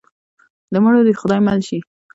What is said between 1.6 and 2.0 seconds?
شي.